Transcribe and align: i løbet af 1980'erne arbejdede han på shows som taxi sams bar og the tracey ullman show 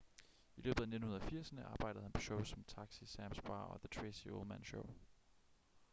i 0.57 0.61
løbet 0.61 0.93
af 0.93 0.99
1980'erne 0.99 1.65
arbejdede 1.67 2.03
han 2.03 2.11
på 2.11 2.21
shows 2.21 2.49
som 2.49 2.63
taxi 2.63 3.05
sams 3.05 3.41
bar 3.41 3.63
og 3.63 3.79
the 3.81 4.01
tracey 4.01 4.29
ullman 4.29 4.63
show 4.63 4.85